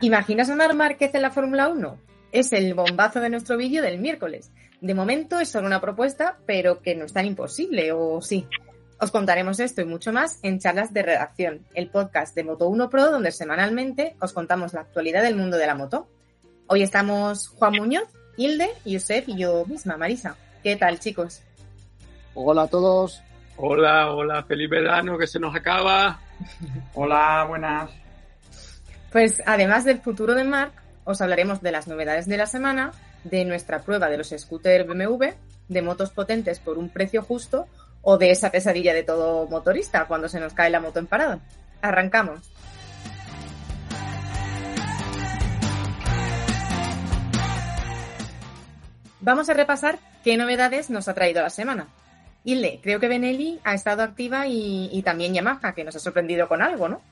[0.00, 1.98] ¿Imaginas a Mar Márquez en la Fórmula 1?
[2.30, 4.52] Es el bombazo de nuestro vídeo del miércoles.
[4.80, 8.46] De momento es solo una propuesta, pero que no es tan imposible, ¿o sí?
[9.00, 13.10] Os contaremos esto y mucho más en Charlas de Redacción, el podcast de Moto1 Pro,
[13.10, 16.08] donde semanalmente os contamos la actualidad del mundo de la moto.
[16.68, 20.36] Hoy estamos Juan Muñoz, Hilde, Yusef y yo misma, Marisa.
[20.62, 21.42] ¿Qué tal, chicos?
[22.34, 23.20] Hola a todos.
[23.56, 26.20] Hola, hola, feliz verano que se nos acaba.
[26.94, 28.07] hola, buenas.
[29.10, 30.72] Pues además del futuro de Mark,
[31.04, 32.92] os hablaremos de las novedades de la semana,
[33.24, 35.30] de nuestra prueba de los scooters BMW,
[35.68, 37.66] de motos potentes por un precio justo
[38.02, 41.40] o de esa pesadilla de todo motorista cuando se nos cae la moto en parada.
[41.80, 42.40] Arrancamos.
[49.20, 51.88] Vamos a repasar qué novedades nos ha traído la semana.
[52.44, 56.48] Hilde, creo que Benelli ha estado activa y, y también Yamaha, que nos ha sorprendido
[56.48, 57.02] con algo, ¿no?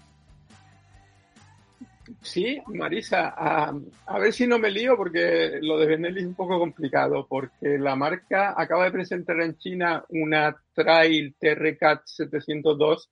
[2.27, 6.59] Sí, Marisa, a, ver si no me lío porque lo de Benelli es un poco
[6.59, 13.11] complicado porque la marca acaba de presentar en China una Trail TRCAT 702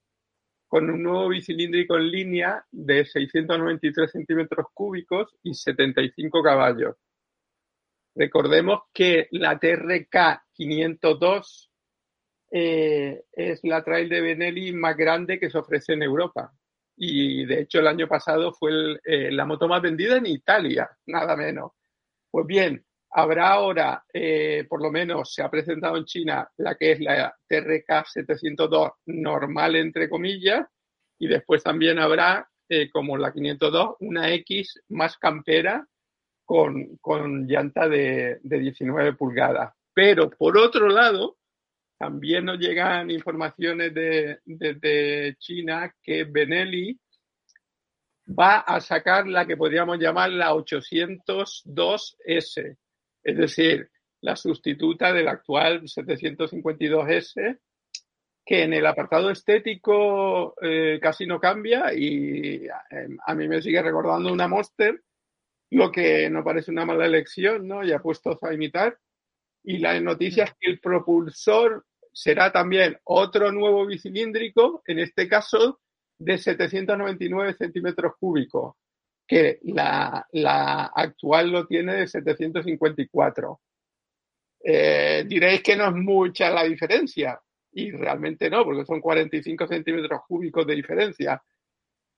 [0.67, 6.97] con un nuevo bicilíndrico en línea de 693 centímetros cúbicos y 75 caballos.
[8.15, 11.71] Recordemos que la TRK 502
[12.51, 16.51] eh, es la trail de Benelli más grande que se ofrece en Europa
[16.97, 21.35] y de hecho el año pasado fue eh, la moto más vendida en Italia, nada
[21.35, 21.71] menos.
[22.31, 26.91] Pues bien, habrá ahora, eh, por lo menos se ha presentado en China la que
[26.91, 30.67] es la TRK 702 normal, entre comillas,
[31.19, 35.87] y después también habrá, eh, como la 502, una X más campera
[36.43, 39.73] con, con llanta de, de 19 pulgadas.
[39.93, 41.37] Pero por otro lado,
[41.97, 46.99] también nos llegan informaciones desde de, China que Benelli
[48.27, 52.77] va a sacar la que podríamos llamar la 802S,
[53.23, 53.89] es decir,
[54.21, 57.59] la sustituta del actual 752S,
[58.45, 63.81] que en el apartado estético eh, casi no cambia y em, a mí me sigue
[63.81, 65.01] recordando una Monster,
[65.71, 67.83] lo que no parece una mala elección, ¿no?
[67.83, 68.97] Ya puestos a imitar.
[69.67, 75.81] Y la noticia es que el propulsor será también otro nuevo bicilíndrico, en este caso
[76.19, 78.75] de 799 centímetros cúbicos,
[79.27, 80.27] que la,
[80.95, 83.59] actual lo tiene de 754.
[84.63, 87.39] Eh, diréis que no es mucha la diferencia,
[87.71, 91.43] y realmente no, porque son 45 centímetros cúbicos de diferencia.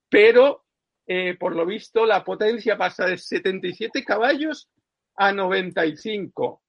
[0.09, 0.65] Pero,
[1.07, 4.69] eh, por lo visto, la potencia pasa de 77 caballos
[5.15, 6.61] a 95.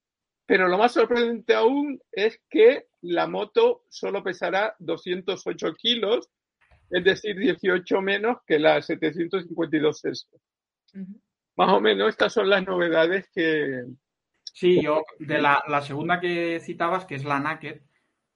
[0.49, 6.31] Pero lo más sorprendente aún es que la moto solo pesará 208 kilos,
[6.89, 10.27] es decir, 18 menos que la 752S.
[11.55, 13.85] Más o menos estas son las novedades que...
[14.43, 17.83] Sí, yo de la, segunda que citabas, que es la Naked,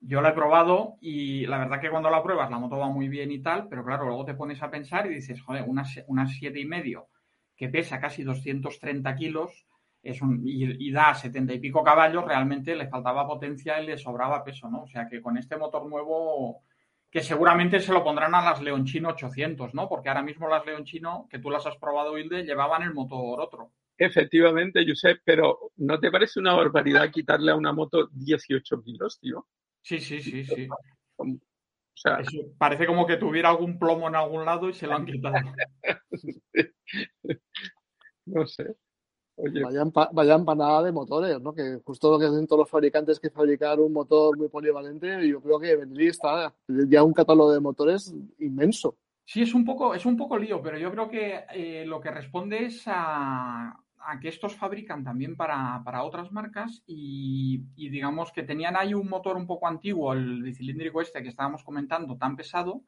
[0.00, 3.08] yo la he probado y la verdad que cuando la pruebas la moto va muy
[3.08, 6.28] bien y tal, pero claro, luego te pones a pensar y dices, joder, una, una
[6.28, 7.08] siete y medio
[7.56, 9.66] que pesa casi 230 kilos,
[10.02, 14.42] es un, y, da setenta y pico caballos, realmente le faltaba potencia y le sobraba
[14.42, 14.82] peso, ¿no?
[14.82, 16.64] O sea que con este motor nuevo,
[17.08, 19.88] que seguramente se lo pondrán a las Leonchino 800, ¿no?
[19.88, 23.72] Porque ahora mismo las Leonchino, que tú las has probado, Hilde, llevaban el motor otro.
[23.96, 29.46] Efectivamente, Josep, pero ¿no te parece una barbaridad quitarle a una moto 18 kilos, tío?
[29.82, 30.66] Sí, sí, sí, sí.
[31.16, 31.26] O
[31.94, 32.18] sea,
[32.58, 35.34] parece como que tuviera algún plomo en algún lado y se lo han quitado.
[38.26, 38.74] no sé.
[40.12, 41.52] Vaya, empanada de motores, ¿no?
[41.52, 45.40] Que justo lo que hacen todos los fabricantes que fabricar un motor muy polivalente, yo
[45.40, 48.96] creo que Benelli está ya un catálogo de motores inmenso.
[49.24, 52.10] Sí, es un poco, es un poco lío, pero yo creo que eh, lo que
[52.10, 53.78] responde es a,
[54.20, 59.36] que estos fabrican también para, otras marcas y, y, digamos que tenían ahí un motor
[59.36, 62.82] un poco antiguo, el bicilíndrico este que estábamos comentando, tan pesado,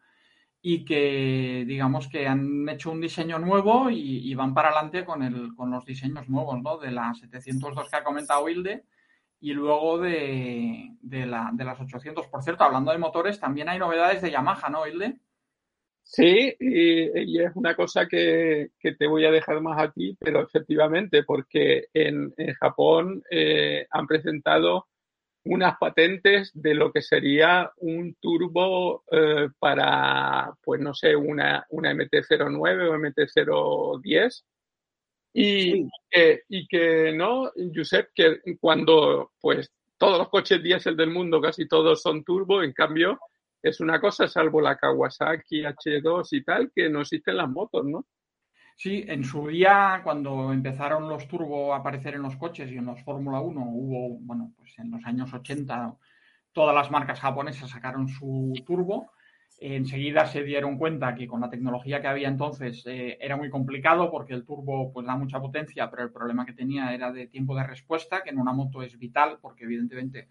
[0.66, 5.54] y que digamos que han hecho un diseño nuevo y, van para adelante con, el,
[5.54, 6.78] con los diseños nuevos, ¿no?
[6.78, 8.84] De las 702 que ha comentado Hilde
[9.40, 12.28] y luego de, de, la, de las 800.
[12.28, 15.18] Por cierto, hablando de motores, también hay novedades de Yamaha, ¿no, Hilde?
[16.02, 21.24] Sí, y, es una cosa que, te voy a dejar más a ti, pero efectivamente,
[21.24, 24.86] porque en, Japón eh, han presentado
[25.44, 31.92] unas patentes de lo que sería un turbo eh, para, pues no sé, una, una
[31.92, 34.44] MT-09 o MT-010.
[35.36, 35.88] Y,
[36.48, 42.00] y que no, Josep, que cuando pues todos los coches diésel del mundo, casi todos
[42.02, 43.18] son turbo, en cambio,
[43.62, 48.06] es una cosa, salvo la Kawasaki H2 y tal, que no existen las motos, ¿no?
[48.76, 52.86] Sí, en su día, cuando empezaron los turbo a aparecer en los coches y en
[52.86, 55.96] los Fórmula 1, hubo, bueno, pues en los años 80,
[56.52, 59.12] todas las marcas japonesas sacaron su turbo.
[59.60, 64.10] Enseguida se dieron cuenta que con la tecnología que había entonces eh, era muy complicado
[64.10, 67.54] porque el turbo pues da mucha potencia, pero el problema que tenía era de tiempo
[67.56, 70.28] de respuesta, que en una moto es vital porque evidentemente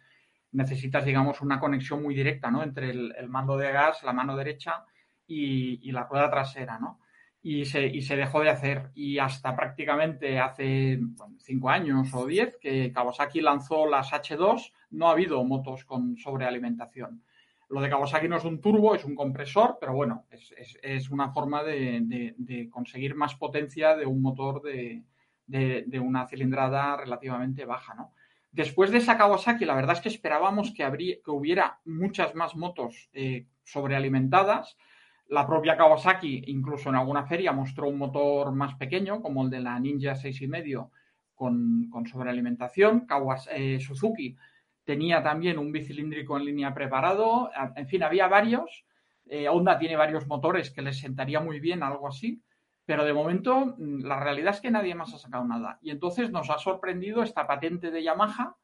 [0.52, 2.64] necesitas, digamos, una conexión muy directa, ¿no?
[2.64, 4.86] Entre el, mando de gas, la mano derecha
[5.26, 7.00] y, la rueda trasera, ¿no?
[7.46, 8.90] Y se, y se, dejó de hacer.
[8.96, 11.00] Y hasta prácticamente hace
[11.40, 17.22] cinco años o diez que Kawasaki lanzó las H2, no ha habido motos con sobrealimentación.
[17.70, 21.32] Lo de Kawasaki no es un turbo, es un compresor, pero bueno, es, es, una
[21.32, 25.04] forma de, de, conseguir más potencia de un motor de,
[25.48, 28.14] de, una cilindrada relativamente baja, ¿no?
[28.52, 30.84] Después de esa Kawasaki, la verdad es que esperábamos que,
[31.26, 34.78] que hubiera muchas más motos eh, sobrealimentadas.
[35.28, 39.62] La propia Kawasaki, incluso en alguna feria, mostró un motor más pequeño, como el de
[39.62, 40.90] la Ninja 6,5
[41.34, 43.08] con, con sobrealimentación.
[43.52, 44.36] Eh, Suzuki
[44.84, 47.50] tenía también un bicilíndrico en línea preparado.
[47.76, 48.86] En fin, había varios.
[49.26, 52.42] Eh, Honda tiene varios motores que les sentaría muy bien algo así.
[52.86, 55.80] Pero de momento mm, la realidad es que nadie más ha sacado nada.
[55.82, 58.58] Y entonces nos ha sorprendido esta patente de Yamaha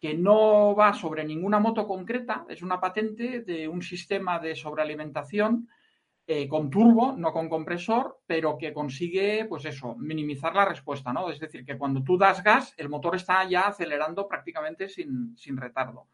[0.00, 5.68] que no va sobre ninguna moto concreta, es una patente de un sistema de sobrealimentación
[6.28, 11.30] eh, con turbo, no con compresor, pero que consigue, pues eso, minimizar la respuesta, ¿no?
[11.30, 16.08] Es decir, que cuando tú das gas, el motor está ya acelerando prácticamente sin, retardo.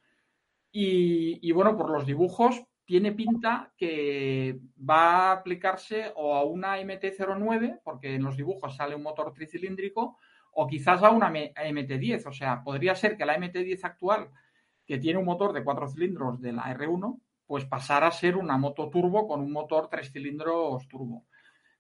[0.70, 6.78] Y, y, bueno, por los dibujos tiene pinta que va a aplicarse o a una
[6.78, 10.18] MT-09, porque en los dibujos sale un motor tricilíndrico,
[10.52, 12.26] o quizás a una MT-10.
[12.26, 14.28] O sea, podría ser que la MT-10 actual,
[14.84, 18.56] que tiene un motor de cuatro cilindros de la R1, pues pasara a ser una
[18.56, 21.26] moto turbo con un motor tres cilindros turbo.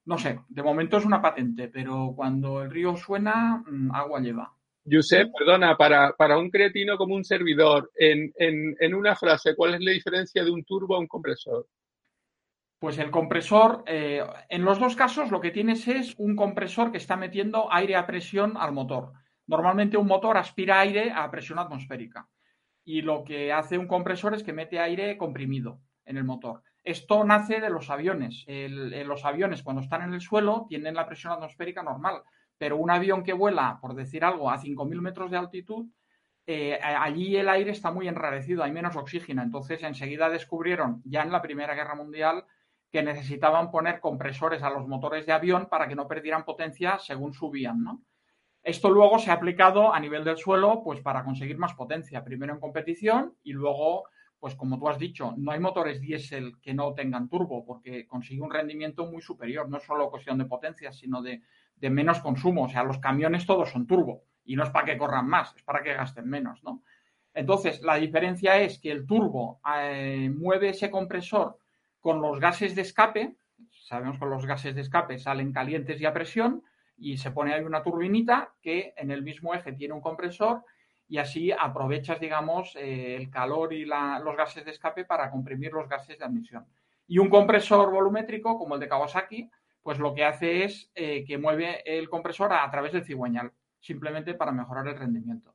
[0.04, 4.52] No sé, de momento es una patente, pero cuando el río suena, mm, agua lleva.
[4.84, 9.74] Josep, perdona, para, para, un cretino como un servidor, en, en, en, una frase, ¿cuál
[9.74, 11.68] es la diferencia de un turbo a un compresor?
[12.80, 16.98] Pues el compresor, eh, en los dos casos lo que tienes es un compresor que
[16.98, 19.12] está metiendo aire a presión al motor.
[19.46, 22.28] Normalmente un motor aspira aire a presión atmosférica
[22.84, 26.62] y lo que hace un compresor es que mete aire comprimido en el motor.
[26.84, 28.44] Esto nace de los aviones.
[28.48, 32.22] los aviones cuando están en el suelo tienen la presión atmosférica normal,
[32.58, 35.86] pero un avión que vuela, por decir algo, a 5.000 metros de altitud,
[36.46, 39.42] eh, allí el aire está muy enrarecido, hay menos oxígeno.
[39.42, 42.44] Entonces, enseguida descubrieron, ya en la Primera Guerra Mundial,
[42.90, 47.32] que necesitaban poner compresores a los motores de avión para que no perdieran potencia según
[47.32, 48.02] subían, ¿no?
[48.62, 52.52] Esto luego se ha aplicado a nivel del suelo, pues para conseguir más potencia, primero
[52.52, 54.04] en competición y luego,
[54.38, 58.40] pues como tú has dicho, no hay motores diésel que no tengan turbo, porque consigue
[58.40, 61.42] un rendimiento muy superior, no solo cuestión de potencia, sino de
[61.82, 62.64] de menos consumo.
[62.64, 65.62] O sea, los camiones todos son turbo y no es para que corran más, es
[65.62, 66.82] para que gasten menos, ¿no?
[67.34, 71.58] Entonces, la diferencia es que el turbo eh, mueve ese compresor
[72.00, 73.36] con los gases de escape.
[73.70, 76.62] Sabemos que los gases de escape salen calientes y a presión
[77.02, 80.64] y se pone ahí una turbinita que en el mismo eje tiene un compresor
[81.08, 85.88] y así aprovechas, digamos, eh, el calor y los gases de escape para comprimir los
[85.88, 86.64] gases de admisión.
[87.06, 89.50] Y un compresor volumétrico, como el de Kawasaki,
[89.82, 94.34] pues lo que hace es eh, que mueve el compresor a, través del cigüeñal, simplemente
[94.34, 95.54] para mejorar el rendimiento.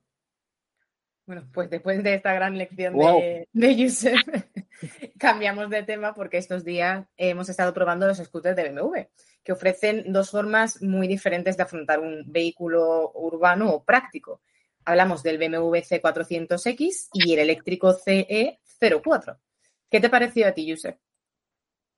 [1.28, 4.18] Bueno, pues después de esta gran lección de, de Yusef,
[5.18, 9.00] cambiamos de tema porque estos días hemos estado probando los scooters de BMW,
[9.44, 14.40] que ofrecen dos formas muy diferentes de afrontar un vehículo urbano o práctico.
[14.86, 19.36] Hablamos del BMW C400X y el eléctrico CE04.
[19.90, 20.96] ¿Qué te pareció a ti, Yusef?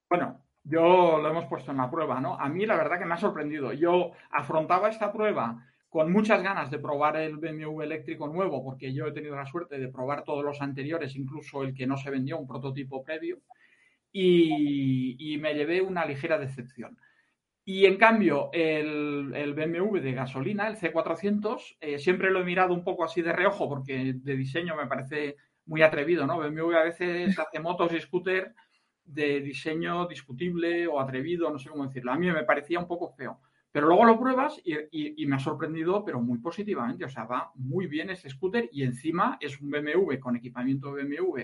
[0.09, 2.37] Bueno, yo lo hemos puesto en la prueba, ¿no?
[2.37, 3.71] A mí la verdad que me ha sorprendido.
[3.71, 9.07] Yo afrontaba esta prueba con muchas ganas de probar el BMW eléctrico nuevo, porque yo
[9.07, 12.37] he tenido la suerte de probar todos los anteriores, incluso el que no se vendió,
[12.37, 13.41] un prototipo previo,
[14.09, 16.97] y, me llevé una ligera decepción.
[17.65, 22.85] Y en cambio, el, BMW de gasolina, el C400, eh, siempre lo he mirado un
[22.85, 26.37] poco así de reojo, porque de diseño me parece muy atrevido, ¿no?
[26.37, 28.55] BMW a veces hace motos y scooter
[29.03, 32.13] de diseño discutible o atrevido, no sé cómo decirlo.
[32.13, 33.41] A mí me parecía un poco feo.
[33.71, 37.05] Pero luego lo pruebas y, me ha sorprendido, pero muy positivamente.
[37.05, 41.39] O sea, va muy bien ese scooter y encima es un BMW con equipamiento BMW,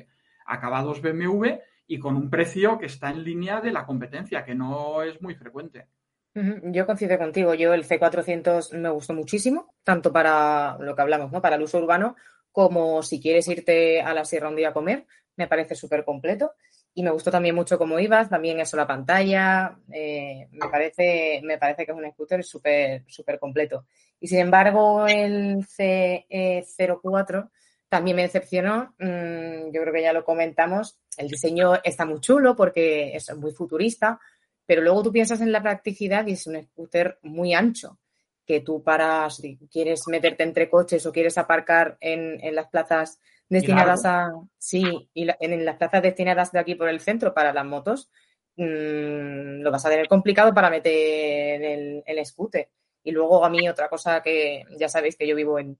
[0.45, 5.01] acabados BMW y con un precio que está en línea de la competencia, que no
[5.03, 5.87] es muy frecuente.
[6.33, 7.53] Yo coincido contigo.
[7.53, 11.41] Yo el C400 me gustó muchísimo, tanto para lo que hablamos, ¿no?
[11.41, 12.15] Para el uso urbano,
[12.51, 15.05] como si quieres irte a la sierra un día a comer,
[15.35, 16.51] me parece súper completo.
[16.97, 21.59] Y me gustó también mucho cómo ibas, también eso, la pantalla, eh, me, parece, me
[21.59, 23.85] parece que es un scooter súper súper completo.
[24.19, 27.51] Y sin embargo, el C04
[27.87, 32.55] también me decepcionó, mm, yo creo que ya lo comentamos, el diseño está muy chulo
[32.55, 34.19] porque es muy futurista,
[34.65, 37.99] pero luego tú piensas en la practicidad y es un scooter muy ancho
[38.43, 43.19] que tú para, si quieres meterte entre coches o quieres aparcar en, en las plazas
[43.49, 47.65] destinadas a, sí, y en, las plazas destinadas de aquí por el centro para las
[47.65, 48.09] motos,
[48.55, 52.69] mmm, lo vas a tener complicado para meter el, el scooter.
[53.03, 55.77] Y luego a mí otra cosa que ya sabéis que yo vivo en,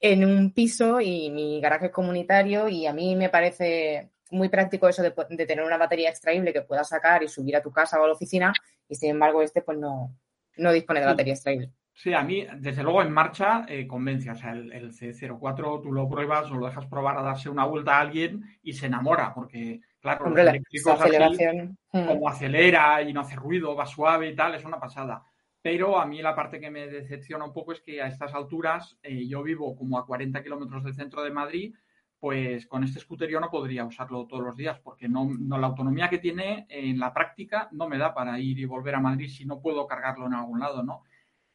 [0.00, 4.88] en un piso y mi garaje es comunitario y a mí me parece muy práctico
[4.88, 7.98] eso de, de, tener una batería extraíble que puedas sacar y subir a tu casa
[7.98, 8.52] o a la oficina
[8.88, 10.14] y sin embargo este pues no,
[10.56, 11.72] no dispone de batería extraíble.
[11.98, 14.30] Sí, a mí, desde luego, en marcha eh, convence.
[14.30, 17.96] O sea, el, C04 tú lo pruebas o lo dejas probar a darse una vuelta
[17.96, 21.44] a alguien y se enamora, porque, claro, Hombre, los eléctricos así,
[21.92, 22.06] hmm.
[22.06, 25.24] como acelera y no hace ruido, va suave y tal, es una pasada.
[25.60, 28.96] Pero a mí la parte que me decepciona un poco es que a estas alturas
[29.02, 31.74] eh, yo vivo como a 40 kilómetros del centro de Madrid,
[32.20, 35.66] pues con este scooter yo no podría usarlo todos los días porque no, no, la
[35.66, 39.28] autonomía que tiene en la práctica no me da para ir y volver a Madrid
[39.28, 41.02] si no puedo cargarlo en algún lado, ¿no?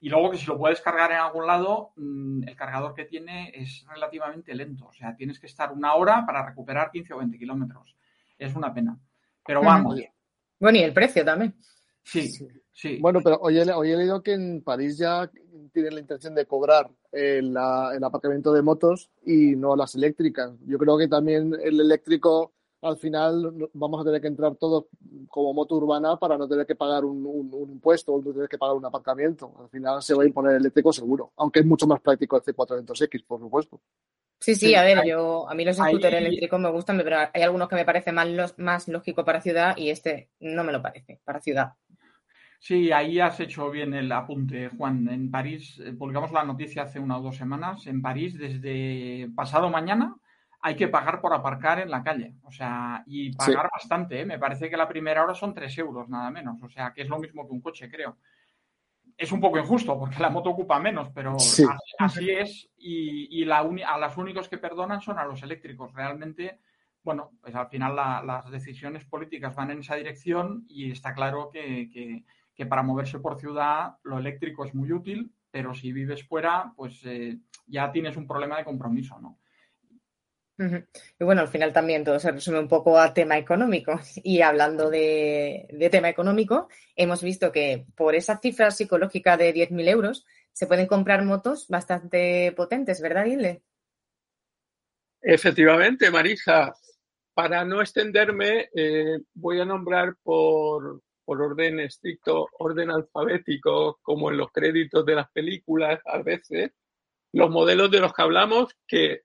[0.03, 3.53] Y luego que si lo puedes cargar en algún lado, mm, el cargador que tiene
[3.55, 4.88] es relativamente lento.
[4.88, 7.95] O sea, tienes que estar una hora para recuperar 15 o 20 kilómetros.
[8.38, 9.00] Es una pena.
[9.45, 10.01] Pero vamos.
[10.60, 11.55] Bueno, y el precio también.
[12.03, 12.29] Sí,
[12.74, 12.98] sí.
[13.00, 15.31] Bueno, pero hoy he, hoy he leído que en París ya
[15.72, 17.55] tienen la intención de cobrar el,
[17.95, 20.51] el aparcamiento de motos y no las eléctricas.
[20.65, 22.51] Yo creo que también el eléctrico
[22.84, 24.86] al final vamos a tener que entrar todos
[25.30, 27.24] como moto urbana para no tener que pagar un,
[27.72, 29.54] impuesto o no tener que pagar un aparcamiento.
[29.60, 32.44] Al final se va a imponer el eléctrico seguro, aunque es mucho más práctico el
[32.44, 33.82] C400X, por supuesto.
[34.40, 37.70] Sí, sí, a ver, yo a mí los scooters eléctricos me gustan, pero hay algunos
[37.70, 41.40] que me parecen más, más lógico para ciudad y este no me lo parece para
[41.40, 41.74] ciudad.
[42.60, 45.10] Sí, ahí has hecho bien el apunte, Juan.
[45.10, 47.88] En París, eh, publicamos la noticia hace una o dos semanas.
[47.88, 50.16] En París, desde pasado mañana,
[50.65, 52.36] hay que pagar por aparcar en la calle.
[52.43, 54.22] O sea, y pagar bastante.
[54.22, 54.25] ¿eh?
[54.25, 56.58] Me parece que la primera hora son 3 euros, nada menos.
[56.63, 58.17] O sea, que es lo mismo que un coche, creo.
[59.17, 61.36] Es un poco injusto porque la moto ocupa menos, pero
[62.00, 62.70] así, es.
[62.77, 65.91] Y, la a los únicos que perdonan son a los eléctricos.
[65.91, 66.62] Realmente,
[67.03, 67.93] bueno, pues al final
[68.25, 72.24] las decisiones políticas van en esa dirección y está claro que,
[72.70, 77.38] para moverse por ciudad lo eléctrico es muy útil, pero si vives fuera, pues eh,
[77.67, 79.39] ya tienes un problema de compromiso, ¿no?
[80.57, 84.00] Y bueno, al final también todo se resume un poco a tema económico.
[84.24, 90.25] Y hablando de, tema económico, hemos visto que por esa cifra psicológica de 10.000 euros
[90.51, 93.63] se pueden comprar motos bastante potentes, ¿verdad, Ile?
[95.22, 96.74] Efectivamente, Marisa.
[97.33, 104.38] Para no extenderme, eh, voy a nombrar por, por orden estricto, orden alfabético, como en
[104.38, 106.72] los créditos de las películas a veces,
[107.31, 109.24] los modelos de los que hablamos que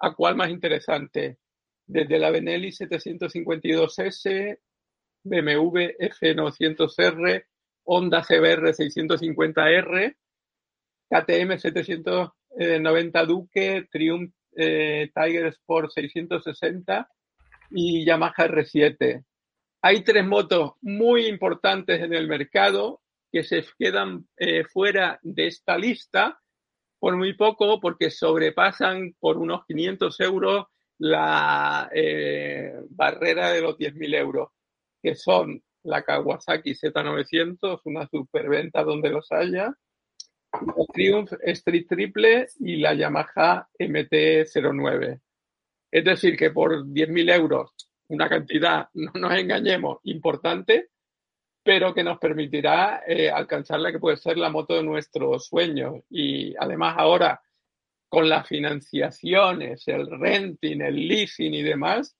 [0.00, 1.38] ¿A cuál más interesante?
[1.86, 4.58] Desde la Benelli 752S,
[5.24, 7.44] BMW F900R,
[7.84, 10.16] Honda CBR 650R,
[11.10, 17.08] KTM 790 Duque, Triumph eh, Tiger Sport 660
[17.70, 19.24] y Yamaha R7.
[19.82, 23.00] Hay tres motos muy importantes en el mercado
[23.30, 26.40] que se quedan eh, fuera de esta lista
[26.98, 30.66] por muy poco porque sobrepasan por unos 500 euros
[30.98, 34.48] la eh, barrera de los 10.000 euros,
[35.02, 39.72] que son la Kawasaki Z900, una superventa donde los haya,
[40.52, 45.20] la Triumph Street Triple y la Yamaha MT-09.
[45.90, 47.74] Es decir, que por 10.000 euros,
[48.08, 50.88] una cantidad, no nos engañemos, importante,
[51.68, 55.96] pero que nos permitirá eh, alcanzar la que puede ser la moto de nuestros sueños.
[56.08, 57.42] Y además ahora,
[58.08, 62.16] con las financiaciones, el renting, el leasing y demás,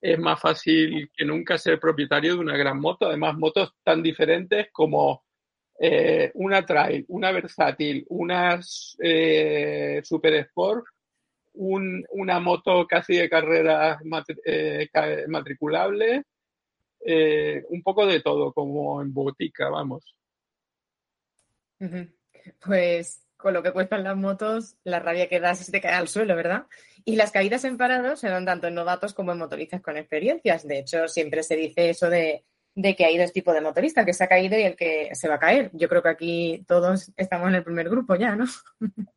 [0.00, 3.08] es más fácil que nunca ser propietario de una gran moto.
[3.08, 5.22] Además, motos tan diferentes como
[5.78, 8.58] eh, una trail, una versátil, una
[9.02, 10.86] eh, super sport,
[11.52, 13.98] una moto casi de carreras
[15.28, 16.24] matriculable,
[17.04, 20.16] eh, un poco de todo, como en botica, vamos.
[22.64, 26.34] Pues con lo que cuestan las motos, la rabia que das te cae al suelo,
[26.34, 26.66] ¿verdad?
[27.04, 30.66] Y las caídas en parado se dan tanto en novatos como en motoristas con experiencias.
[30.66, 34.24] De hecho, siempre se dice eso de, que hay dos tipos de motoristas, que se
[34.24, 35.70] ha caído y el que se va a caer.
[35.72, 38.44] Yo creo que aquí todos estamos en el primer grupo ya, ¿no?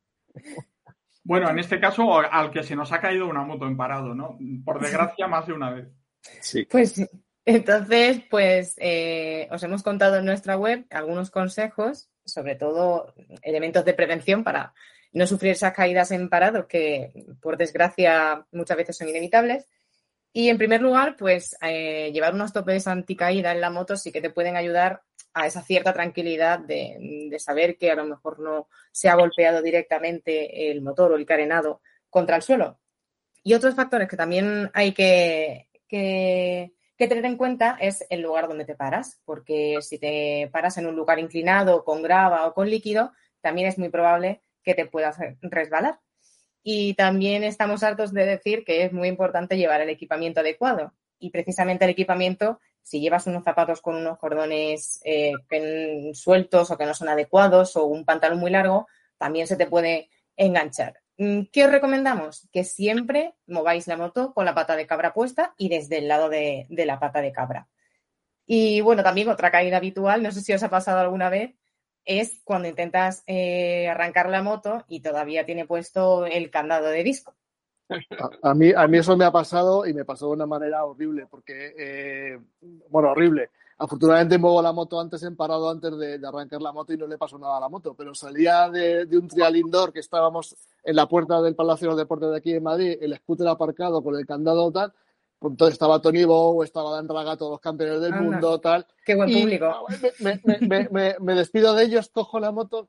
[1.23, 4.39] Bueno, en este caso, al que se nos ha caído una moto en parado, ¿no?
[4.65, 5.87] Por desgracia, más de una vez.
[6.41, 6.65] Sí.
[6.65, 7.07] Pues
[7.45, 13.93] entonces, pues eh, os hemos contado en nuestra web algunos consejos sobre todo elementos de
[13.93, 14.73] prevención para
[15.13, 19.67] no sufrir esas caídas en parado que, por desgracia, muchas veces son inevitables.
[20.33, 24.21] Y en primer lugar, pues eh, llevar unos topes anticaída en la moto sí que
[24.21, 25.01] te pueden ayudar
[25.33, 30.71] a esa cierta tranquilidad de, saber que a lo mejor no se ha golpeado directamente
[30.71, 32.79] el motor o el carenado contra el suelo.
[33.43, 38.47] Y otros factores que también hay que, que que tener en cuenta es el lugar
[38.47, 42.69] donde te paras, porque si te paras en un lugar inclinado, con grava o con
[42.69, 45.99] líquido, también es muy probable que te puedas resbalar.
[46.61, 50.93] Y también estamos hartos de decir que es muy importante llevar el equipamiento adecuado.
[51.17, 55.33] Y precisamente el equipamiento, si llevas unos zapatos con unos cordones eh,
[56.13, 58.85] sueltos o que no son adecuados o un pantalón muy largo,
[59.17, 61.00] también se te puede enganchar.
[61.17, 62.47] Mm, ¿Qué os recomendamos?
[62.51, 66.29] Que siempre mováis la moto con la pata de cabra puesta y desde el lado
[66.29, 67.67] de, la pata de cabra.
[68.45, 71.55] Y bueno, también otra caída habitual, no sé si os ha pasado alguna vez,
[72.05, 77.35] es cuando intentas eh, arrancar la moto y todavía tiene puesto el candado de disco.
[78.41, 81.27] A, mí, a mí eso me ha pasado y me pasó de una manera horrible,
[81.29, 82.39] porque, eh,
[82.89, 83.49] bueno, horrible.
[83.81, 87.17] Afortunadamente muevo la moto antes en parado antes de, arrancar la moto y no le
[87.17, 91.07] pasó nada a la moto, pero salía de, un trial indoor que estábamos en la
[91.07, 94.27] puerta del Palacio de los Deportes de aquí en Madrid, el scooter aparcado con el
[94.27, 94.93] candado tal,
[95.39, 98.85] pues entonces estaba Tony Bow, estaba Dan Raga, todos los campeones del mundo, tal.
[99.03, 99.87] Qué buen público.
[101.19, 102.87] Me, despido de ellos, cojo la moto,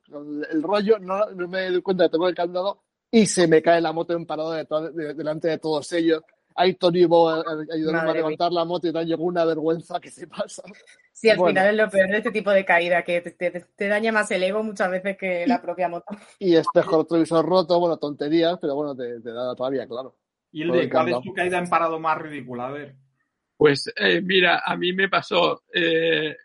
[0.50, 3.80] el rollo, no, me doy cuenta de que tengo el candado y se me cae
[3.80, 6.22] la moto en parado delante de todos ellos
[6.54, 10.26] ahí Tony Bo ayudándome a levantar la moto y tal, llegó una vergüenza que se
[10.26, 10.62] pasa.
[11.12, 14.30] Sí, al final es lo peor de este tipo de caída, que te, daña más
[14.30, 16.16] el ego muchas veces que la propia moto.
[16.38, 20.16] Y espejo retrovisor roto, bueno, tonterías, pero bueno, te, da todavía, claro.
[20.50, 22.68] ¿Y el de cuál es tu caída en parado más ridícula?
[22.68, 22.94] A ver.
[23.56, 26.36] Pues eh, mira, a mí me pasó eh,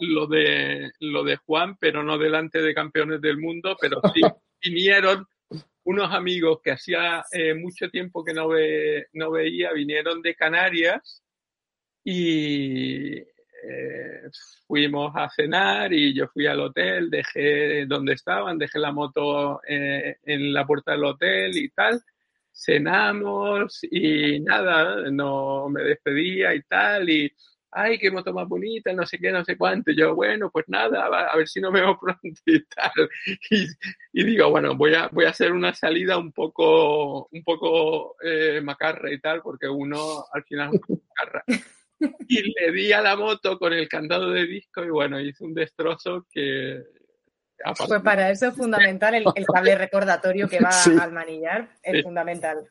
[0.00, 4.20] lo, de, lo de Juan, pero no delante de campeones del mundo, pero sí
[4.60, 5.26] vinieron
[5.84, 11.22] unos amigos que hacía eh, mucho tiempo que no, ve, no veía, vinieron de Canarias
[12.02, 14.22] y eh,
[14.66, 20.16] fuimos a cenar y yo fui al hotel, dejé donde estaban, dejé la moto eh,
[20.24, 22.02] en la puerta del hotel y tal,
[22.52, 27.32] cenamos y nada, no me despedía y tal y
[27.74, 29.90] ay, qué moto más bonita, no sé qué, no sé cuánto.
[29.90, 33.10] Y yo, bueno, pues nada, a ver si nos vemos pronto y tal.
[34.12, 38.60] Y, digo, bueno, voy a, voy a hacer una salida un poco, un poco eh,
[38.62, 41.44] macarra y tal, porque uno al final macarra.
[42.28, 45.54] Y le di a la moto con el candado de disco y bueno, hice un
[45.54, 46.82] destrozo que...
[47.86, 52.68] Pues para eso es fundamental el, cable recordatorio que va al manillar, es fundamental.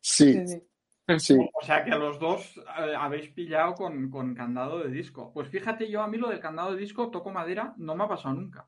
[0.00, 0.46] sí.
[0.46, 0.62] sí.
[1.06, 5.32] O sea que a los dos eh, habéis pillado con, candado de disco.
[5.34, 8.08] Pues fíjate, yo a mí lo del candado de disco, toco madera, no me ha
[8.08, 8.66] pasado nunca.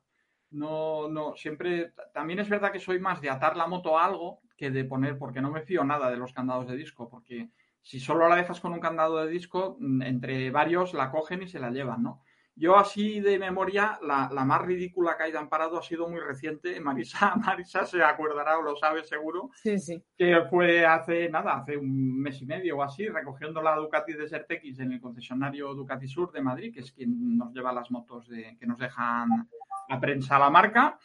[0.51, 1.93] No, no, siempre.
[2.13, 5.17] También es verdad que soy más de atar la moto a algo que de poner,
[5.17, 7.49] porque no me fío nada de los candados de disco, porque
[7.81, 11.47] si solo la dejas con un candado de disco, mm, entre varios la cogen y
[11.47, 12.21] se la llevan, ¿no?
[12.59, 16.79] Yo así de memoria, la, más ridícula caída en parado ha sido muy reciente.
[16.81, 19.51] Marisa, Marisa se acordará o lo sabe seguro.
[19.53, 20.03] Sí, sí.
[20.17, 24.49] Que fue hace nada, hace un mes y medio o así, recogiendo la Ducati Desert
[24.49, 28.27] X en el concesionario Ducati Sur de Madrid, que es quien nos lleva las motos
[28.27, 29.47] de, que nos dejan
[29.89, 30.97] a prensa la marca.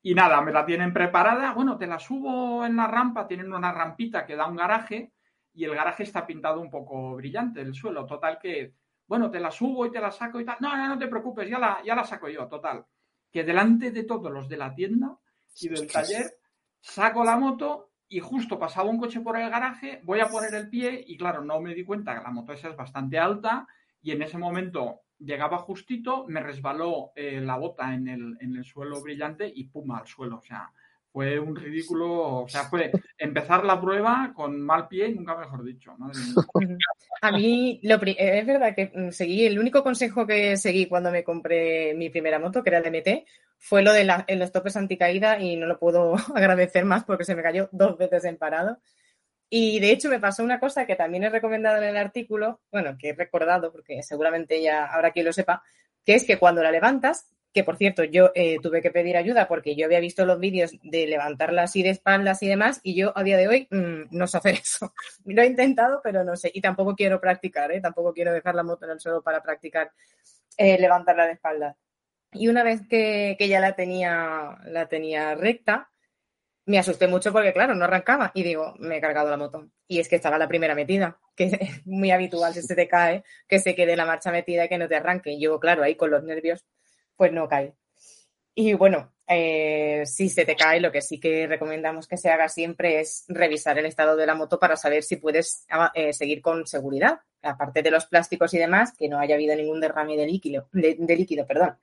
[0.00, 1.52] Y nada, me la tienen preparada.
[1.52, 5.12] Bueno, te la subo en la rampa, tienen una rampita que da un garaje
[5.52, 8.06] y el garaje está pintado un poco brillante, el suelo.
[8.06, 8.72] Total que
[9.06, 10.56] bueno, te la subo y te la saco y tal.
[10.60, 12.84] No, no, no te preocupes, ya la, ya la saco yo, total.
[13.30, 15.16] Que delante de todos los de la tienda
[15.60, 16.38] y del taller,
[16.80, 20.68] saco la moto y justo pasaba un coche por el garaje, voy a poner el
[20.68, 23.66] pie y claro, no me di cuenta que la moto esa es bastante alta
[24.00, 28.64] y en ese momento llegaba justito, me resbaló eh, la bota en el, en el
[28.64, 30.38] suelo brillante y pum al suelo.
[30.38, 30.70] O sea,
[31.16, 35.96] fue un ridículo, o sea, fue empezar la prueba con mal pie, nunca mejor dicho.
[37.22, 41.24] A mí lo, es verdad que mm, seguí, el único consejo que seguí cuando me
[41.24, 43.24] compré mi primera moto, que era el MT,
[43.56, 47.42] fue lo de los topes anticaída y no lo puedo agradecer más porque se me
[47.42, 48.78] cayó dos veces en parado.
[49.48, 52.98] Y de hecho me pasó una cosa que también he recomendado en el artículo, bueno,
[52.98, 55.62] que he recordado porque seguramente ya habrá quien lo sepa,
[56.04, 57.26] que es que cuando la levantas,
[57.56, 60.72] que por cierto yo eh, tuve que pedir ayuda porque yo había visto los vídeos
[60.82, 64.26] de levantarla así de espaldas y demás y yo a día de hoy mm, no
[64.26, 64.92] sé hacer eso.
[65.24, 66.50] Lo he intentado, pero no sé.
[66.52, 67.80] Y tampoco quiero practicar, ¿eh?
[67.80, 69.90] tampoco quiero dejar la moto en el suelo para practicar
[70.58, 71.76] eh, levantarla de espaldas.
[72.30, 75.88] Y una vez que, que ya la tenía, la tenía recta,
[76.66, 78.32] me asusté mucho porque, claro, no arrancaba.
[78.34, 79.70] Y digo, me he cargado la moto.
[79.88, 83.24] Y es que estaba la primera metida, que es muy habitual si se te cae,
[83.48, 85.30] que se quede la marcha metida y que no te arranque.
[85.30, 86.66] Y yo, claro, ahí con los nervios,
[87.16, 87.74] pues no cae.
[88.54, 92.48] Y bueno, eh, si se te cae, lo que sí que recomendamos que se haga
[92.48, 96.66] siempre es revisar el estado de la moto para saber si puedes eh, seguir con
[96.66, 97.20] seguridad.
[97.42, 100.96] Aparte de los plásticos y demás, que no haya habido ningún derrame de líquido, de,
[100.98, 101.76] de líquido, perdón.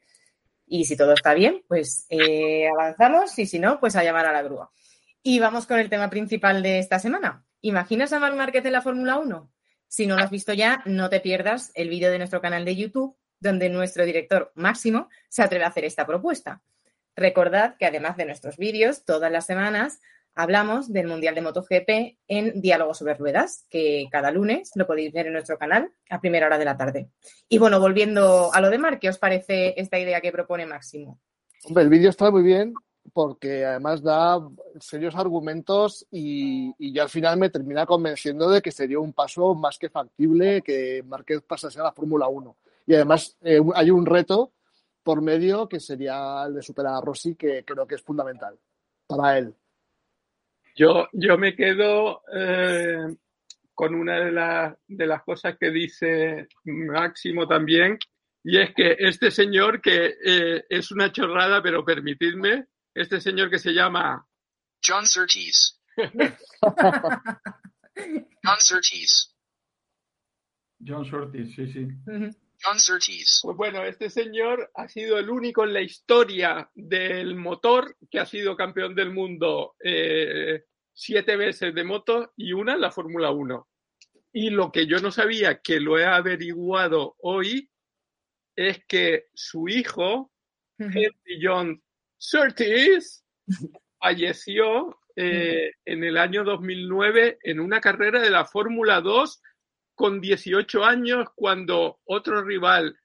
[0.65, 4.33] Y si todo está bien, pues eh, avanzamos y si no, pues a llamar a
[4.33, 4.71] la grúa.
[5.21, 7.45] Y vamos con el tema principal de esta semana.
[7.61, 9.51] ¿Imaginas a Marc Márquez en la Fórmula 1?
[9.87, 12.75] Si no lo has visto ya, no te pierdas el vídeo de nuestro canal de
[12.75, 16.63] YouTube, donde nuestro director Máximo se atreve a hacer esta propuesta.
[17.15, 19.99] Recordad que además de nuestros vídeos, todas las semanas
[20.33, 25.27] hablamos del Mundial de MotoGP en Diálogo sobre Ruedas, que cada lunes lo podéis ver
[25.27, 27.09] en nuestro canal a primera hora de la tarde.
[27.47, 31.19] Y bueno, volviendo a lo de Mar, ¿qué os parece esta idea que propone Máximo?
[31.65, 32.73] Hombre, el vídeo está muy bien
[33.11, 34.39] porque además da
[34.79, 39.77] serios argumentos y, y al final me termina convenciendo de que sería un paso más
[39.77, 42.57] que factible que Márquez pasase a la Fórmula 1.
[42.85, 44.53] Y además eh, hay un reto
[45.03, 48.57] por medio que sería el de superar a Rossi, que creo que es fundamental
[49.07, 49.53] para él.
[50.75, 53.15] Yo, yo me quedo eh,
[53.73, 57.99] con una de, de las cosas que dice Máximo también,
[58.43, 63.59] y es que este señor, que eh, es una chorrada, pero permitidme, este señor que
[63.59, 64.27] se llama
[64.85, 65.79] John Surtees.
[68.43, 69.33] John Surtees.
[70.85, 71.87] John Surtees, sí, sí.
[72.05, 72.42] Surtees.
[73.43, 78.25] Pues bueno, este señor ha sido el único en la historia del motor que ha
[78.25, 83.67] sido campeón del mundo eh, siete veces de moto y una en la Fórmula 1.
[84.33, 87.69] Y lo que yo no sabía, que lo he averiguado hoy,
[88.55, 90.31] es que su hijo,
[90.77, 91.83] Henry John
[92.17, 93.25] Surtees,
[93.99, 99.41] falleció eh, en el año 2009 en una carrera de la Fórmula 2
[99.95, 102.97] con 18 años cuando otro rival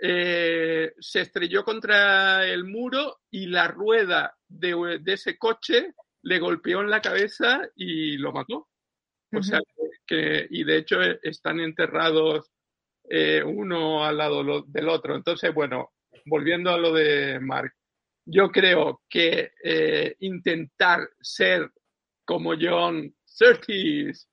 [0.00, 6.80] eh, se estrelló contra el muro y la rueda de, de, ese coche le golpeó
[6.80, 8.68] en la cabeza y lo mató.
[9.32, 9.60] O sea,
[10.06, 12.50] que, y de hecho están enterrados
[13.10, 15.16] eh, uno al lado del otro.
[15.16, 15.92] Entonces, bueno,
[16.26, 17.72] volviendo a lo de Mark,
[18.24, 21.70] yo creo que eh, intentar ser
[22.24, 24.27] como John Surtees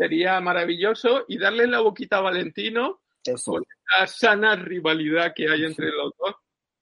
[0.00, 3.52] sería maravilloso y darle la boquita a Valentino Eso.
[3.52, 3.64] con
[3.98, 6.36] la sana rivalidad que hay entre los dos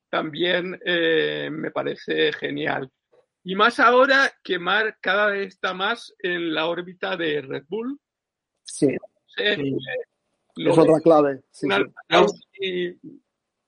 [0.08, 2.90] también eh, me parece genial.
[3.42, 7.98] Y más ahora que Mark cada vez está más en la órbita de Red Bull.
[8.62, 8.86] Sí.
[9.38, 9.72] Eh,
[10.56, 11.40] es otra clave.
[11.50, 11.84] Sí, una-
[12.60, 12.94] y-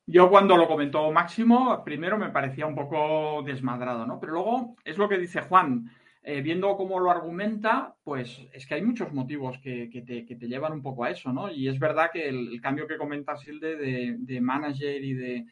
[0.07, 4.19] Yo cuando lo comentó Máximo, primero me parecía un poco desmadrado, ¿no?
[4.21, 5.91] Pero luego es lo que dice Juan,
[6.23, 10.37] eh, viendo cómo lo argumenta, pues es que hay muchos motivos que, que te, que
[10.37, 11.51] te llevan un poco a eso, ¿no?
[11.51, 15.47] Y es verdad que el, cambio que comenta Silde de, de manager y de,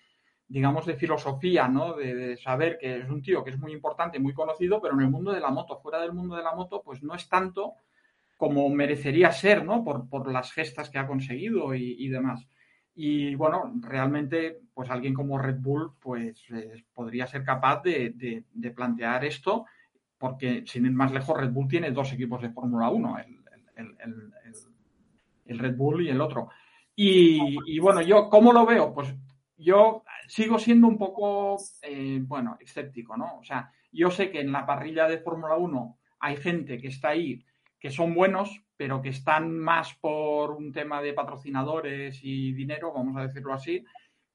[0.49, 1.95] digamos, de filosofía, ¿no?
[1.95, 5.11] De, saber que es un tío que es muy importante, muy conocido, pero en el
[5.11, 7.75] mundo de la moto, fuera del mundo de la moto, pues no es tanto
[8.37, 9.85] como merecería ser, ¿no?
[9.85, 12.47] Por, por las gestas que ha conseguido y, demás.
[12.95, 18.71] Y bueno, realmente, pues alguien como Red Bull, pues eh, podría ser capaz de, de,
[18.71, 19.67] plantear esto,
[20.19, 23.39] porque sin ir más lejos, Red Bull tiene dos equipos de Fórmula 1, el,
[23.77, 24.33] el,
[25.47, 26.51] el, Red Bull y el otro.
[26.95, 28.93] Y, y, bueno, yo, ¿cómo lo veo?
[28.93, 29.15] Pues
[29.57, 33.39] yo sigo siendo un poco, eh, bueno, escéptico, ¿no?
[33.39, 37.11] O sea, yo sé que en la parrilla de Fórmula 1 hay gente que está
[37.11, 37.45] ahí
[37.79, 43.17] que son buenos, pero que están más por un tema de patrocinadores y dinero, vamos
[43.17, 43.85] a decirlo así,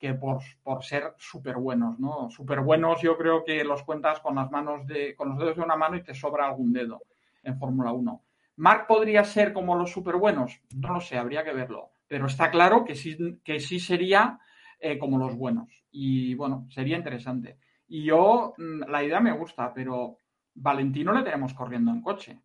[0.04, 2.30] que por, por ser súper buenos, ¿no?
[2.30, 5.62] Súper buenos yo creo que los cuentas con las manos de, con los dedos de
[5.62, 7.04] una mano y te sobra algún dedo
[7.42, 8.22] en Fórmula 1.
[8.58, 10.60] ¿Mark podría ser como los súper buenos?
[10.76, 11.92] No lo sé, habría que verlo.
[12.06, 14.40] Pero está claro que sí, que sí sería
[14.78, 15.70] eh, como los buenos.
[15.90, 17.58] Y bueno, sería interesante.
[17.88, 20.18] Y yo, mm, la idea me gusta, pero
[20.54, 22.42] Valentino le tenemos corriendo en coche.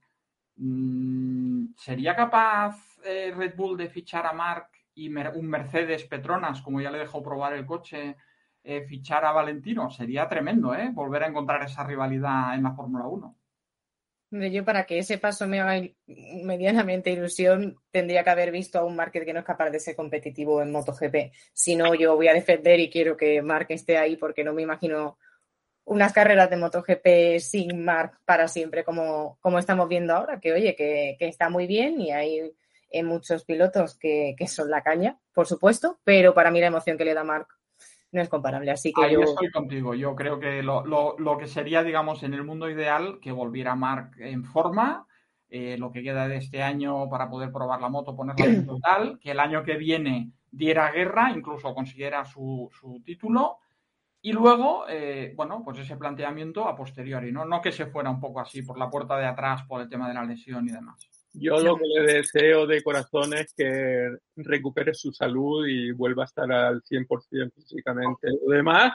[0.59, 6.81] Mm, ¿Sería capaz eh, Red Bull de fichar a Mark y un Mercedes Petronas, como
[6.81, 8.17] ya le dejó probar el coche,
[8.65, 9.91] eh, fichar a Valentino?
[9.91, 10.91] Sería tremendo, ¿eh?
[10.93, 13.37] Volver a encontrar esa rivalidad en la Fórmula 1.
[14.33, 15.89] Hombre, Yo para que ese paso me haga
[16.43, 19.95] medianamente ilusión, tendría que haber visto a un Marquez que no es capaz de ser
[19.95, 21.33] competitivo en MotoGP.
[21.53, 24.63] Si no, yo voy a defender y quiero que Marc esté ahí porque no me
[24.63, 25.17] imagino
[25.85, 30.75] unas carreras de MotoGP sin Marc para siempre como, como estamos viendo ahora, que oye,
[30.75, 32.53] que, que está muy bien y hay
[32.91, 36.97] eh, muchos pilotos que, que son la caña, por supuesto, pero para mí la emoción
[36.99, 37.49] que le da Marc
[38.13, 38.71] no es comparable.
[38.71, 39.21] Así que Ahí yo...
[39.21, 39.95] estoy contigo.
[39.95, 43.75] Yo creo que lo, lo- lo que sería, digamos, en el mundo ideal, que volviera
[43.75, 45.07] Marc en forma,
[45.51, 48.77] eh, lo que queda de este año para poder probar la moto, ponerla en punto
[48.77, 53.59] y tal, que el año que viene diera guerra, incluso consiguiera su, su título,
[54.21, 57.45] y luego, eh, bueno, pues ese planteamiento a posteriori, ¿no?
[57.45, 60.09] No que se fuera un poco así por la puerta de atrás por el tema
[60.09, 61.08] de la lesión y demás.
[61.33, 66.27] Yo lo que le deseo de corazón es que recupere su salud y vuelva a
[66.27, 68.29] estar al 100% físicamente.
[68.45, 68.95] Lo demás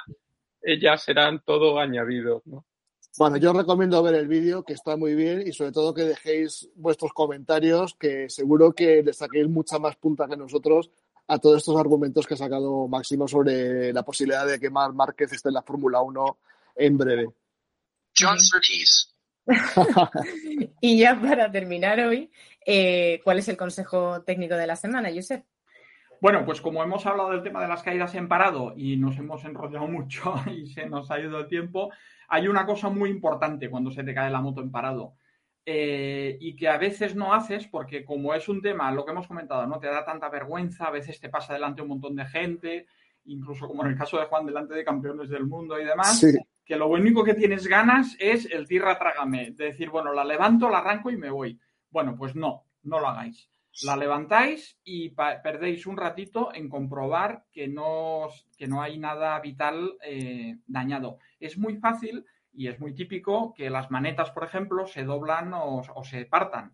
[0.62, 2.65] eh, ya serán todo añadidos, ¿no?
[3.15, 6.02] Bueno, yo os recomiendo ver el vídeo, que está muy bien, y sobre todo que
[6.02, 10.89] dejéis vuestros comentarios, que seguro que le saquéis mucha más punta que nosotros
[11.28, 15.32] a todos estos argumentos que ha sacado Máximo sobre la posibilidad de que Marc Márquez
[15.32, 16.38] esté en la Fórmula 1
[16.76, 17.30] en breve.
[18.17, 19.12] John Surtees.
[20.82, 22.32] Y ya para terminar hoy,
[22.65, 25.45] eh, ¿cuál es el consejo técnico de la semana, Josep?
[26.21, 29.43] Bueno, pues como hemos hablado del tema de las caídas en parado y nos hemos
[29.43, 31.91] enrollado mucho y se nos ha ido el tiempo,
[32.29, 35.15] hay una cosa muy importante cuando se te cae la moto en parado
[35.65, 39.27] eh, y que a veces no haces porque como es un tema, lo que hemos
[39.27, 42.88] comentado, no te da tanta vergüenza, a veces te pasa delante un montón de gente,
[43.25, 46.38] incluso como en el caso de Juan delante de campeones del mundo y demás, Sí,
[46.65, 50.69] que lo único que tienes ganas es el tierra trágame, de decir, bueno, la levanto,
[50.69, 51.60] la arranco y me voy.
[51.89, 53.49] Bueno, pues no, no lo hagáis.
[53.84, 59.97] La levantáis y perdéis un ratito en comprobar que no, que no hay nada vital
[60.04, 61.17] eh, dañado.
[61.39, 62.23] Es muy fácil
[62.54, 66.73] y es muy típico que las manetas, por ejemplo, se doblan o, o se partan.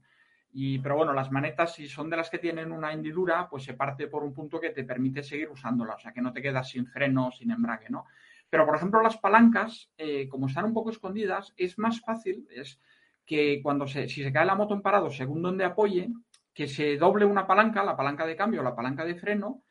[0.52, 3.75] Y, pero bueno, las manetas, si son de las que tienen una hendidura, pues se
[3.75, 6.69] parte por un punto que te permite seguir usándola, o sea que no te quedas
[6.69, 8.08] sin freno, sin embrague, ¿no?
[8.49, 12.79] Pero, por ejemplo, las palancas, eh, como están un poco escondidas, es más fácil, es
[13.25, 16.09] que cuando se, si se cae la moto en parado, según donde apoye,
[16.53, 19.63] que se doble una palanca, la palanca de cambio, la palanca de freno,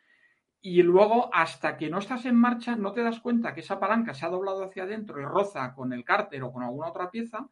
[0.60, 4.14] y luego hasta que no estás en marcha no te das cuenta que esa palanca
[4.14, 7.48] se ha doblado hacia adentro y roza con el cárter o con alguna otra pieza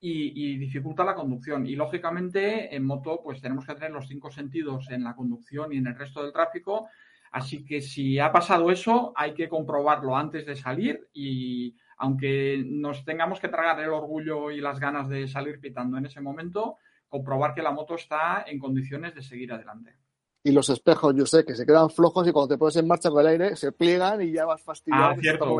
[0.00, 1.66] y, y dificulta la conducción.
[1.66, 5.76] Y lógicamente en moto pues tenemos que tener los cinco sentidos en la conducción y
[5.76, 6.88] en el resto del tráfico.
[7.32, 13.04] Así que si ha pasado eso, hay que comprobarlo antes de salir y aunque nos
[13.04, 16.76] tengamos que tragar el orgullo y las ganas de salir pitando en ese momento,
[17.08, 19.96] comprobar que la moto está en condiciones de seguir adelante.
[20.44, 23.10] y los espejos, yo sé, que se quedan flojos y cuando te pones en marcha
[23.10, 25.10] con el aire se pliegan y ya vas fastidiado.
[25.10, 25.58] Ah, cierto,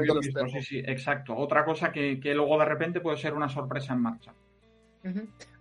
[0.48, 1.37] sí, sí, exacto.
[1.37, 4.33] Otra cosa que, que luego de repente puede ser una sorpresa en marcha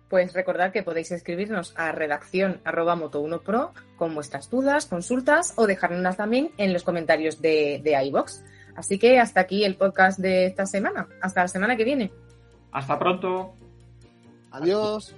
[0.08, 5.54] pues recordad que podéis escribirnos a redacción arroba moto 1 pro con vuestras dudas, consultas
[5.56, 8.42] o dejárnoslas también en los comentarios de, de iBox.
[8.76, 11.08] Así que hasta aquí el podcast de esta semana.
[11.20, 12.12] Hasta la semana que viene.
[12.70, 13.54] Hasta pronto.
[14.52, 15.14] Adiós.